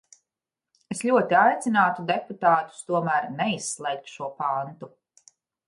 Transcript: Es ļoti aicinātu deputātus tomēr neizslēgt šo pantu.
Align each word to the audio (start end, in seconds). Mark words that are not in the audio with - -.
Es 0.95 1.03
ļoti 1.09 1.37
aicinātu 1.39 2.05
deputātus 2.09 2.81
tomēr 2.89 3.29
neizslēgt 3.37 4.13
šo 4.17 4.33
pantu. 4.43 4.93